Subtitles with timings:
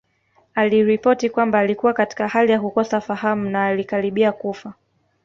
[0.55, 4.73] Aliripoti kwamba alikuwa katika hali ya kukosa fahamu na alikaribia kufa